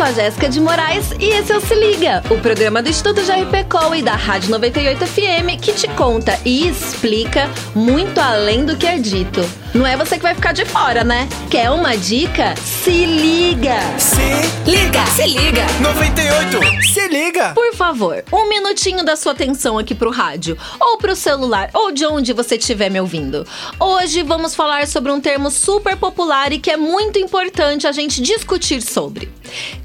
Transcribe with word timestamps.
sou 0.00 0.06
a 0.06 0.12
Jéssica 0.12 0.48
de 0.48 0.58
Moraes 0.60 1.10
e 1.20 1.26
esse 1.26 1.52
é 1.52 1.56
o 1.58 1.60
Se 1.60 1.74
Liga, 1.74 2.22
o 2.30 2.38
programa 2.38 2.82
do 2.82 2.88
Instituto 2.88 3.20
JRPCOL 3.22 3.94
e 3.94 4.02
da 4.02 4.14
Rádio 4.14 4.50
98 4.50 5.06
FM 5.06 5.60
que 5.60 5.74
te 5.74 5.86
conta 5.88 6.40
e 6.42 6.66
explica 6.66 7.50
muito 7.74 8.18
além 8.18 8.64
do 8.64 8.78
que 8.78 8.86
é 8.86 8.96
dito. 8.96 9.46
Não 9.74 9.86
é 9.86 9.98
você 9.98 10.16
que 10.16 10.22
vai 10.22 10.34
ficar 10.34 10.52
de 10.52 10.64
fora, 10.64 11.04
né? 11.04 11.28
Quer 11.50 11.70
uma 11.70 11.96
dica? 11.96 12.56
Se 12.56 13.04
liga! 13.04 13.78
Se 13.98 14.20
liga! 14.68 15.06
Se 15.06 15.26
liga! 15.26 15.66
98! 15.80 16.92
Se 16.92 17.08
liga! 17.08 17.52
Por 17.54 17.72
favor, 17.74 18.24
um 18.32 18.48
minutinho 18.48 19.04
da 19.04 19.14
sua 19.14 19.32
atenção 19.32 19.78
aqui 19.78 19.94
pro 19.94 20.10
rádio, 20.10 20.58
ou 20.80 20.98
pro 20.98 21.14
celular, 21.14 21.70
ou 21.72 21.92
de 21.92 22.04
onde 22.04 22.32
você 22.32 22.56
estiver 22.56 22.90
me 22.90 23.00
ouvindo. 23.00 23.46
Hoje 23.78 24.22
vamos 24.22 24.56
falar 24.56 24.88
sobre 24.88 25.12
um 25.12 25.20
termo 25.20 25.50
super 25.50 25.96
popular 25.96 26.52
e 26.52 26.58
que 26.58 26.70
é 26.70 26.76
muito 26.76 27.18
importante 27.18 27.86
a 27.86 27.92
gente 27.92 28.20
discutir 28.20 28.82
sobre. 28.82 29.30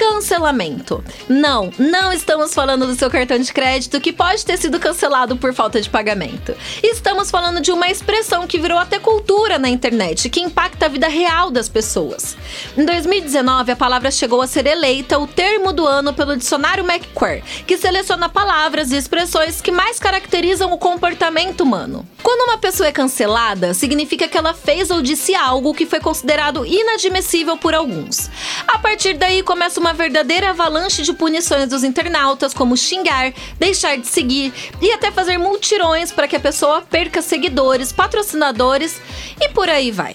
Cancelamento. 0.00 1.04
Não, 1.28 1.70
não 1.78 2.10
estamos 2.10 2.54
falando 2.54 2.86
do 2.86 2.94
seu 2.94 3.10
cartão 3.10 3.38
de 3.38 3.52
crédito 3.52 4.00
que 4.00 4.14
pode 4.14 4.46
ter 4.46 4.56
sido 4.56 4.80
cancelado 4.80 5.36
por 5.36 5.52
falta 5.52 5.78
de 5.78 5.90
pagamento. 5.90 6.54
Estamos 6.82 7.30
falando 7.30 7.60
de 7.60 7.70
uma 7.70 7.86
expressão 7.86 8.46
que 8.46 8.58
virou 8.58 8.78
até 8.78 8.98
cultura 8.98 9.58
na 9.58 9.68
internet, 9.68 10.30
que 10.30 10.40
impacta 10.40 10.86
a 10.86 10.88
vida 10.88 11.06
real 11.06 11.50
das 11.50 11.68
pessoas. 11.68 12.34
Em 12.78 12.86
2019, 12.86 13.72
a 13.72 13.76
palavra 13.76 14.10
chegou 14.10 14.40
a 14.40 14.46
ser 14.46 14.66
eleita 14.66 15.18
o 15.18 15.26
termo 15.26 15.70
do 15.70 15.86
ano 15.86 16.14
pelo 16.14 16.34
dicionário 16.34 16.82
McQuarrie, 16.82 17.44
que 17.66 17.76
seleciona 17.76 18.26
palavras 18.26 18.92
e 18.92 18.96
expressões 18.96 19.60
que 19.60 19.70
mais 19.70 19.98
caracterizam 19.98 20.72
o 20.72 20.78
comportamento 20.78 21.60
humano. 21.60 22.08
Quando 22.22 22.48
uma 22.48 22.56
pessoa 22.56 22.88
é 22.88 22.92
cancelada, 22.92 23.74
significa 23.74 24.28
que 24.28 24.38
ela 24.38 24.54
fez 24.54 24.90
ou 24.90 25.02
disse 25.02 25.34
algo 25.34 25.74
que 25.74 25.84
foi 25.84 26.00
considerado 26.00 26.64
inadmissível 26.64 27.58
por 27.58 27.74
alguns. 27.74 28.30
A 28.66 28.78
partir 28.78 29.14
daí 29.14 29.42
começa 29.42 29.78
uma 29.78 29.89
verdadeira 29.92 30.50
avalanche 30.50 31.02
de 31.02 31.12
punições 31.12 31.68
dos 31.68 31.84
internautas, 31.84 32.54
como 32.54 32.76
xingar, 32.76 33.32
deixar 33.58 33.96
de 33.96 34.06
seguir 34.06 34.52
e 34.80 34.92
até 34.92 35.10
fazer 35.10 35.38
multirões 35.38 36.12
para 36.12 36.28
que 36.28 36.36
a 36.36 36.40
pessoa 36.40 36.82
perca 36.82 37.22
seguidores, 37.22 37.92
patrocinadores 37.92 39.00
e 39.40 39.48
por 39.48 39.68
aí 39.68 39.90
vai. 39.90 40.14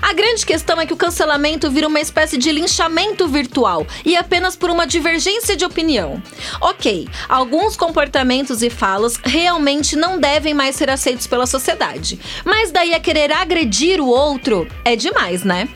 A 0.00 0.12
grande 0.12 0.44
questão 0.46 0.80
é 0.80 0.86
que 0.86 0.92
o 0.92 0.96
cancelamento 0.96 1.70
vira 1.70 1.88
uma 1.88 2.00
espécie 2.00 2.36
de 2.36 2.50
linchamento 2.50 3.26
virtual 3.28 3.86
e 4.04 4.16
apenas 4.16 4.56
por 4.56 4.70
uma 4.70 4.86
divergência 4.86 5.56
de 5.56 5.64
opinião. 5.64 6.22
Ok, 6.60 7.08
alguns 7.28 7.76
comportamentos 7.76 8.62
e 8.62 8.70
falas 8.70 9.18
realmente 9.22 9.96
não 9.96 10.18
devem 10.18 10.54
mais 10.54 10.76
ser 10.76 10.90
aceitos 10.90 11.26
pela 11.26 11.46
sociedade, 11.46 12.18
mas 12.44 12.70
daí 12.70 12.94
a 12.94 13.00
querer 13.00 13.32
agredir 13.32 14.00
o 14.00 14.06
outro 14.06 14.66
é 14.84 14.96
demais, 14.96 15.42
né? 15.44 15.68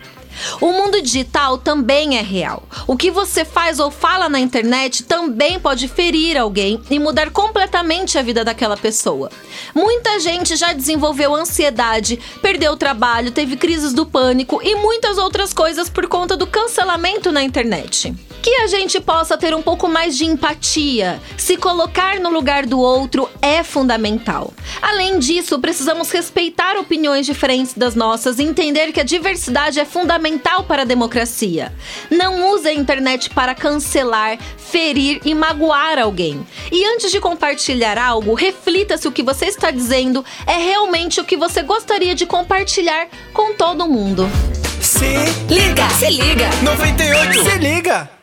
O 0.60 0.72
mundo 0.72 1.02
digital 1.02 1.58
também 1.58 2.18
é 2.18 2.22
real. 2.22 2.62
O 2.86 2.96
que 2.96 3.10
você 3.10 3.44
faz 3.44 3.78
ou 3.78 3.90
fala 3.90 4.28
na 4.28 4.40
internet 4.40 5.02
também 5.04 5.58
pode 5.58 5.88
ferir 5.88 6.36
alguém 6.36 6.80
e 6.90 6.98
mudar 6.98 7.30
completamente 7.30 8.18
a 8.18 8.22
vida 8.22 8.44
daquela 8.44 8.76
pessoa. 8.76 9.30
Muita 9.74 10.20
gente 10.20 10.56
já 10.56 10.72
desenvolveu 10.72 11.34
ansiedade, 11.34 12.18
perdeu 12.40 12.72
o 12.72 12.76
trabalho, 12.76 13.30
teve 13.30 13.56
crises 13.56 13.92
do 13.92 14.06
pânico 14.06 14.60
e 14.62 14.74
muitas 14.74 15.18
outras 15.18 15.52
coisas 15.52 15.88
por 15.88 16.06
conta 16.06 16.36
do 16.36 16.46
cancelamento 16.46 17.32
na 17.32 17.42
internet 17.42 18.14
que 18.42 18.54
a 18.54 18.66
gente 18.66 19.00
possa 19.00 19.36
ter 19.36 19.54
um 19.54 19.62
pouco 19.62 19.88
mais 19.88 20.16
de 20.16 20.24
empatia. 20.24 21.20
Se 21.36 21.56
colocar 21.56 22.18
no 22.20 22.30
lugar 22.30 22.66
do 22.66 22.78
outro 22.78 23.28
é 23.42 23.62
fundamental. 23.62 24.52
Além 24.80 25.18
disso, 25.18 25.58
precisamos 25.58 26.10
respeitar 26.10 26.78
opiniões 26.78 27.26
diferentes 27.26 27.74
das 27.74 27.94
nossas 27.94 28.38
e 28.38 28.44
entender 28.44 28.92
que 28.92 29.00
a 29.00 29.04
diversidade 29.04 29.80
é 29.80 29.84
fundamental 30.28 30.64
para 30.64 30.82
a 30.82 30.84
democracia. 30.84 31.72
Não 32.10 32.52
use 32.52 32.68
a 32.68 32.74
internet 32.74 33.30
para 33.30 33.54
cancelar, 33.54 34.38
ferir 34.56 35.20
e 35.24 35.34
magoar 35.34 35.98
alguém. 35.98 36.46
E 36.70 36.84
antes 36.84 37.10
de 37.10 37.20
compartilhar 37.20 37.96
algo, 37.96 38.34
reflita 38.34 38.98
se 38.98 39.08
o 39.08 39.12
que 39.12 39.22
você 39.22 39.46
está 39.46 39.70
dizendo 39.70 40.24
é 40.46 40.56
realmente 40.56 41.20
o 41.20 41.24
que 41.24 41.36
você 41.36 41.62
gostaria 41.62 42.14
de 42.14 42.26
compartilhar 42.26 43.08
com 43.32 43.54
todo 43.54 43.88
mundo. 43.88 44.28
Se 44.80 45.06
liga, 45.48 45.88
se 45.90 46.10
liga. 46.10 46.50
98. 46.62 47.44
Se 47.44 47.58
liga. 47.58 48.17